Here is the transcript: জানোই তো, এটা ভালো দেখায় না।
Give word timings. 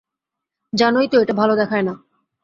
জানোই 0.73 1.07
তো, 1.07 1.15
এটা 1.21 1.33
ভালো 1.33 1.53
দেখায় 1.55 1.81
না। 1.81 1.93